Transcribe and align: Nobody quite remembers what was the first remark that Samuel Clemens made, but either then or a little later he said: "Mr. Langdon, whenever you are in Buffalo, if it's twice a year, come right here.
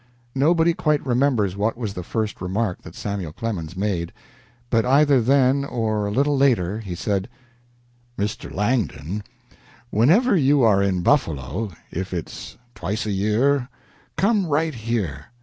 Nobody 0.33 0.73
quite 0.73 1.05
remembers 1.05 1.55
what 1.55 1.77
was 1.77 1.93
the 1.93 2.01
first 2.01 2.41
remark 2.41 2.81
that 2.81 2.95
Samuel 2.95 3.31
Clemens 3.31 3.77
made, 3.77 4.11
but 4.71 4.83
either 4.83 5.21
then 5.21 5.63
or 5.63 6.07
a 6.07 6.11
little 6.11 6.35
later 6.35 6.79
he 6.79 6.95
said: 6.95 7.29
"Mr. 8.17 8.51
Langdon, 8.51 9.21
whenever 9.91 10.35
you 10.35 10.63
are 10.63 10.81
in 10.81 11.03
Buffalo, 11.03 11.71
if 11.91 12.15
it's 12.15 12.57
twice 12.73 13.05
a 13.05 13.11
year, 13.11 13.69
come 14.17 14.47
right 14.47 14.73
here. 14.73 15.27